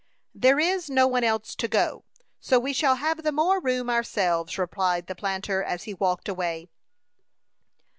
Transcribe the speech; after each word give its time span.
"There 0.33 0.59
is 0.59 0.89
no 0.89 1.05
one 1.05 1.23
else 1.23 1.53
to 1.53 1.67
go. 1.67 2.05
So 2.39 2.57
we 2.57 2.73
shall 2.73 2.95
have 2.95 3.21
the 3.21 3.31
more 3.31 3.59
room 3.61 3.87
ourselves," 3.87 4.57
replied 4.57 5.05
the 5.05 5.13
planter, 5.13 5.61
as 5.63 5.83
he 5.83 5.93
walked 5.93 6.27
away. 6.27 6.69